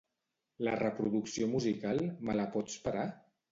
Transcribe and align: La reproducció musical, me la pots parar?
La 0.67 0.73
reproducció 0.79 1.51
musical, 1.53 2.03
me 2.31 2.39
la 2.43 2.49
pots 2.59 2.83
parar? 2.89 3.07